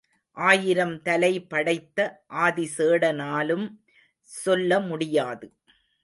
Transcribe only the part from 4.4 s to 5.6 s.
சொல்ல முடியாது.